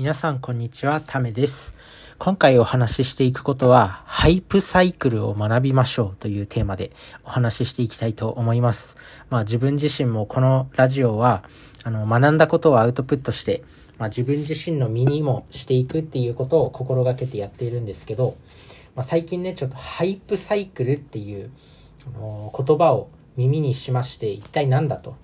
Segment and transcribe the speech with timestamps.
[0.00, 1.74] 皆さんこんにちは、ためです。
[2.16, 6.92] 今回お話ししていくことは、ハイプサイクルを学びましょうというテーマで
[7.22, 8.96] お話ししていきたいと思います。
[9.28, 11.44] まあ自分自身もこのラジオは、
[11.84, 13.62] あの、学んだことをアウトプットして、
[13.98, 18.38] まあ自分自身の身にもしていくっていうことを心がけてやっているんですけど、
[18.94, 21.50] まあ最近ね、ちょっとハイプサイクルっていう、
[22.06, 25.14] あの言葉を耳にしまして、一体何だと。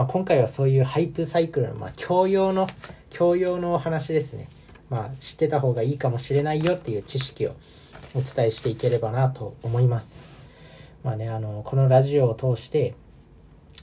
[0.00, 2.70] まあ、今回はそういうハイプサイクルの、まあ、教養の、
[3.10, 4.48] 教養のお話ですね。
[4.88, 7.54] まあ、知ってた方がいいかもしれないよっていう知識を
[8.14, 10.48] お伝えしていければなと思います。
[11.04, 12.94] まあね、あの、このラジオを通して、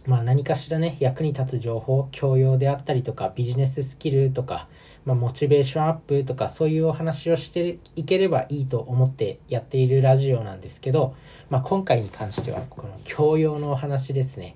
[0.08, 4.68] まあ何かしらね、役に立つ情報、教養であったりとか、ビジネススキルとか、
[5.06, 11.16] まあモチベーションアップとか、そういうお話をしていければいいと思ってやっているラジオなんですけど、
[11.52, 14.56] まあ今回に関しては、この教養のお話ですね。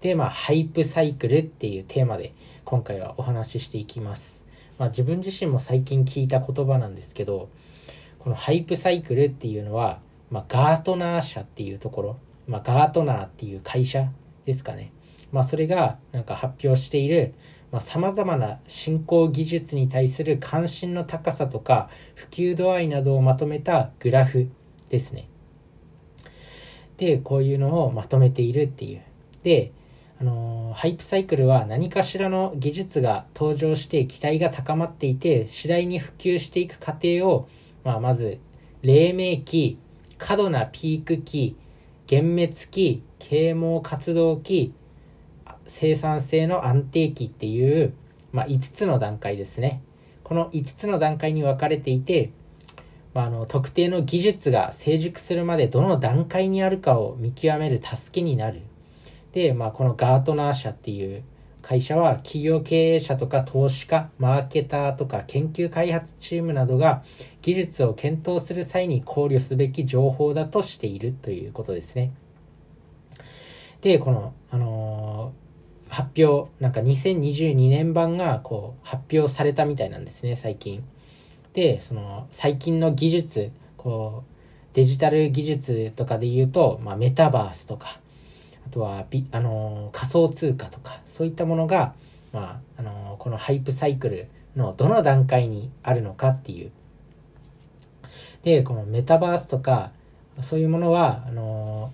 [0.00, 4.44] で、まあ、ハイプサイクルっていうテーマで今回はお話ししていきます。
[4.78, 7.48] まあ、自分自身も最近聞いた言葉なんですけど、
[8.18, 14.10] このハイプサイクルっていうのは、まあ、ガートナー社っていうところ、まあ、ガートナーっていう会社
[14.44, 14.92] ですかね。
[15.32, 17.34] まあ、それがなんか発表している、
[17.72, 24.48] まあ、様々な進行技術に対する関心の高さとか普及度合いなどをまとめたグラフ
[24.88, 25.28] ですね。
[26.96, 29.02] で、こういうのをまとめているっていう。
[29.42, 29.72] で、
[30.18, 37.48] あのハイプサイクルは何かしらの技術が登場して期待が高まっていて次第に普及していく過程を、
[37.84, 38.38] まあ、まず
[38.82, 39.78] 黎明期
[40.18, 41.56] 過度なピーク期
[42.10, 44.72] 幻滅期啓蒙活動期
[45.66, 47.92] 生産性の安定期っていう、
[48.32, 49.82] まあ、5つの段階ですね。
[50.22, 52.30] この5つの段階に分かれていて、
[53.14, 58.62] まあ、あの特定の技術が成熟するまでどの段階にあるかを見極める助けになる。
[59.36, 61.22] で、まあ、このガートナー社っていう
[61.60, 67.02] 会社は企業経営者とか投資家、マーケターとか研究開発チームなどが
[67.42, 72.12] 技術を検討する際に考慮すべき情報だとしているということですね。
[73.82, 80.82] で、この、あのー、発表、なんか2022年版がこう発表されたみたいなんですね、最近。
[81.52, 84.30] で、その最近の技術、こう、
[84.72, 88.00] デジタル技術とかで言うと、まあ、メタバースとか、
[88.66, 91.94] あとは、あの、仮想通貨とか、そういったものが、
[92.32, 96.72] まあ、あの、このハイプサイクルのどの段階にあるのかっていう。
[98.42, 99.92] で、このメタバースとか、
[100.40, 101.92] そういうものは、あの、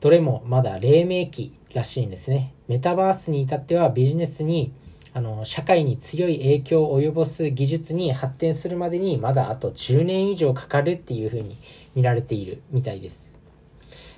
[0.00, 2.52] どれもまだ黎明期らしいんですね。
[2.66, 4.72] メタバースに至ってはビジネスに、
[5.14, 11.56] あの、社会に強い影響を及ぼす技術に発展するまでにまだあと10年以上かかるっていうふうに
[11.94, 13.41] 見られているみたいです。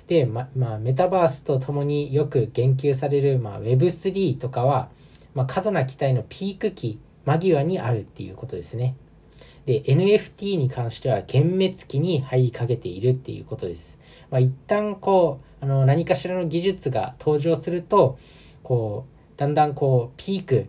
[0.07, 4.89] で、ま、まあ、メタバースとともによく言及される、まあ、Web3 とかは、
[5.33, 8.95] まあ、過度な期待のピーク期間際にあるっていうことですね。
[9.65, 13.97] で、NFT に関しては幻滅期に入りかけているっていうことです。
[14.29, 18.19] まあ、一旦こう、あの、何かしらの技術が登場すると、
[18.61, 20.67] こう、だんだんこう、ピーク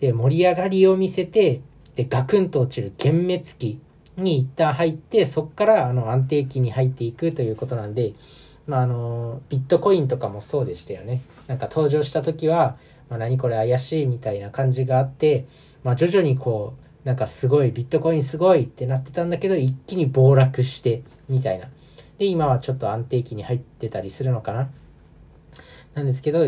[0.00, 1.62] で盛り上がりを見せて、
[1.94, 3.80] で、ガクンと落ちる幻滅期
[4.18, 8.12] に一旦入って、そこからあの安定期に入っていくということなんで、
[8.68, 11.22] まあ、あの、ビットコインとかもそうでしたよね。
[11.48, 12.76] なんか登場した時は、
[13.08, 15.46] まあ、何これ怪しいみたいな感じがあって、
[15.82, 16.74] まあ、徐々にこ
[17.04, 21.68] う、なんかすごい、ビットコインすごいってなってたんだけど、一気に暴落して、みたいな。
[22.18, 24.68] で、今はちょっと安定期に入ってたりするのかな。
[25.94, 26.44] なんですけど、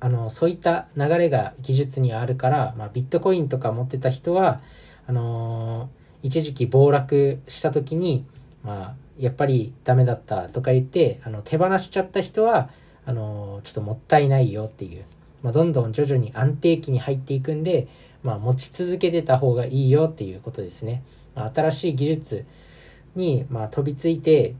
[0.00, 4.60] あの、そういった流れが技術にはあるから、まあ、ビットコインとか持ってた人は、
[5.06, 8.24] あのー、一時期暴落した時に、
[8.62, 12.70] まあ、やっぱりダメだったとか言って、あの、手放しちゃった人は、
[13.06, 15.04] あの、ちょっともったいないよっていう。
[15.42, 17.88] まあ、どんどん徐々に安定期に入っていくんで、
[18.22, 21.02] まあ、持ち続けてた方がいいよっていうことですね。
[21.34, 22.44] まあ、新しい技術
[23.14, 24.54] に、まあ、飛びついて、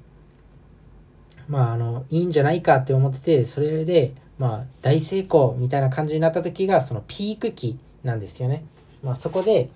[1.49, 8.65] まあ、あの、いいんじゃないかって思ってて、それで、まあ、大成功みたいな感じになった時が、そのピーク期なんですよね。
[9.03, 9.69] まあ、そこで、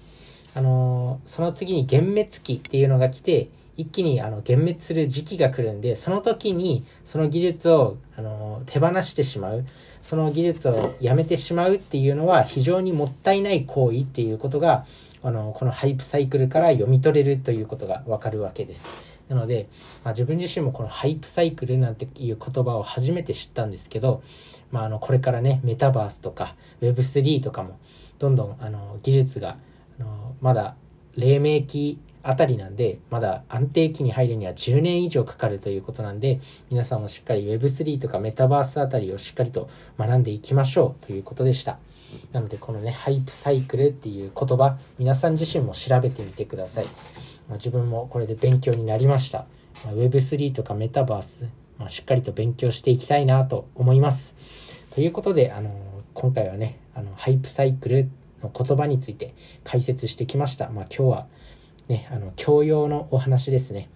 [0.57, 9.67] あのその次に幻滅期っていうのが来て、一気にあの幻滅する時期が来るんで、その時にその技術をあの手放してしまう、
[10.03, 14.85] その技術をやめてしまうっていうのは非常にもったいない行為っていうことが、
[15.23, 19.05] あのこのハイプサイクルから読み取れるということがわかるわけです。
[19.29, 19.69] なので、
[20.05, 24.23] まあ、自分自身もこのハイプサイクルなんていう言葉を初めて知ったんですけど、
[24.71, 27.79] まあ、あのこれからね、メタバースとか Web3 とかも
[28.19, 29.57] どんどんあの技術が
[29.99, 30.77] あのまだ
[31.17, 36.41] 黎明期あたりなんで、まだ安定期に入るには10年以上かかるということなんで、
[36.71, 39.69] 皆さんもしっかり Web3 とかメタバースあたりをしっかりと
[39.99, 41.79] 学んでいきましょうということでした。
[42.33, 46.87] なのでこのね、ハイプサイクルっていう言葉、皆さん自身も調べてみてください。
[47.49, 49.47] まあ、自分もこれで勉強になりました。
[49.85, 51.47] まあ、Web3 とかメタバース、
[51.79, 54.35] まあ、しっかりと勉強していきたいなと思います。
[54.95, 55.73] ということで、あのー、
[56.15, 58.09] 今回はね、あの、ハイプサイクル
[58.43, 59.35] の言葉について
[59.65, 60.71] 解説してきました。
[60.71, 61.27] まあ今日は
[61.89, 63.91] ね、あの、教養のお話ですね。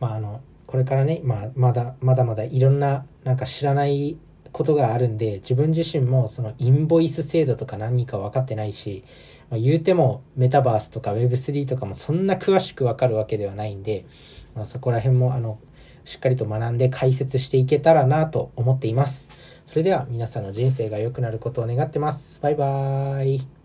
[0.00, 4.16] まああの、これからね、まあまだまだまだいろんななんか知らない
[4.52, 9.04] ことがあるんで、自分自身もそのインボイス制度とか何か分かってないし、
[9.50, 14.06] まあ、言うてもメタバースとか Web3 とかもそんな詳しく分かるわけではないんで、
[14.54, 15.58] まあ、そこら辺もあの、
[16.04, 19.28] しっかりと学んで解説していけたらなと思っています。
[19.66, 22.40] それでは皆さんの人生が良くなることを願ってます。
[22.40, 23.61] バイバーイ。